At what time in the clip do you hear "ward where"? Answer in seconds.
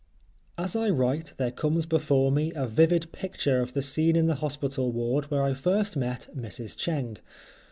4.91-5.43